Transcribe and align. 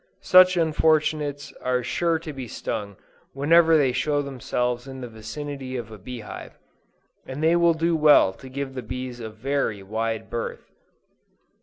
Such 0.23 0.57
unfortunates 0.57 1.53
are 1.61 1.83
sure 1.83 2.17
to 2.17 2.33
be 2.33 2.47
stung 2.47 2.95
whenever 3.33 3.77
they 3.77 3.91
show 3.91 4.23
themselves 4.23 4.87
in 4.87 4.99
the 5.01 5.07
vicinity 5.07 5.77
of 5.77 5.91
a 5.91 5.99
bee 5.99 6.21
hive, 6.21 6.57
and 7.27 7.43
they 7.43 7.55
will 7.55 7.75
do 7.75 7.95
well 7.95 8.33
to 8.33 8.49
give 8.49 8.73
the 8.73 8.81
bees 8.81 9.19
a 9.19 9.29
very 9.29 9.83
wide 9.83 10.27
berth. 10.27 10.71